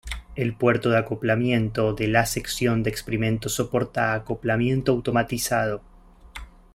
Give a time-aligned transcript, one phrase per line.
[0.35, 5.83] El puerto de acoplamiento de la sección de experimentos soporta acoplamiento automatizado.